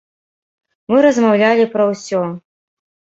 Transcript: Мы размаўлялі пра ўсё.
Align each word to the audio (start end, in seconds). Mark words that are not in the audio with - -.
Мы 0.93 0.97
размаўлялі 1.05 1.65
пра 1.73 1.83
ўсё. 1.91 2.21